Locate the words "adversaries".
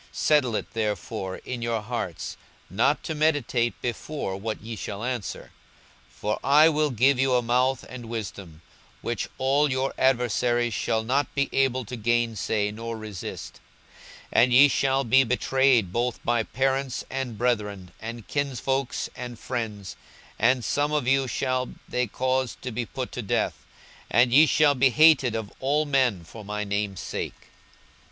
9.99-10.73